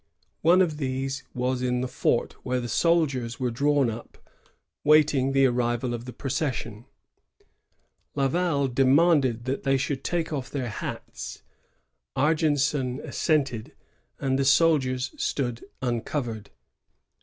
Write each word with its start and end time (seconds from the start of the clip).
One 0.41 0.63
of 0.63 0.77
these 0.77 1.21
was 1.35 1.61
in 1.61 1.81
the 1.81 1.87
fort, 1.87 2.33
where 2.43 2.59
the 2.59 2.67
soldiers 2.67 3.39
were 3.39 3.51
drawn 3.51 3.87
up, 3.87 4.17
waiting 4.83 5.31
the 5.31 5.45
arrival 5.45 5.93
of 5.93 6.05
the 6.05 6.11
procession. 6.11 6.85
Laval 8.15 8.67
demanded 8.69 9.45
that 9.45 9.61
they 9.61 9.77
should 9.77 10.03
take 10.03 10.33
off 10.33 10.49
their 10.49 10.69
hats. 10.69 11.43
Argenson 12.15 12.99
assented, 13.01 13.75
and 14.19 14.39
the 14.39 14.43
soldiers 14.43 15.11
stood 15.17 15.63
uncovered. 15.83 16.49